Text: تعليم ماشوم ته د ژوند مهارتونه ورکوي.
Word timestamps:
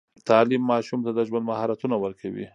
تعليم 0.29 0.61
ماشوم 0.71 0.99
ته 1.05 1.11
د 1.13 1.19
ژوند 1.27 1.45
مهارتونه 1.51 1.95
ورکوي. 2.03 2.45